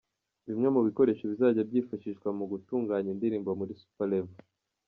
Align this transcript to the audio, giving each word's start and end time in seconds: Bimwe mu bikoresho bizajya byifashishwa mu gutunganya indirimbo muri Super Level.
Bimwe 0.47 0.67
mu 0.75 0.81
bikoresho 0.87 1.23
bizajya 1.31 1.67
byifashishwa 1.69 2.27
mu 2.37 2.45
gutunganya 2.51 3.09
indirimbo 3.15 3.49
muri 3.59 3.73
Super 3.81 4.07
Level. 4.11 4.37